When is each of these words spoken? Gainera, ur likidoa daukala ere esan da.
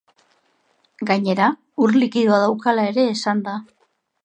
Gainera, 1.09 1.51
ur 1.85 1.95
likidoa 2.05 2.41
daukala 2.47 2.89
ere 2.95 3.07
esan 3.13 3.47
da. 3.51 3.57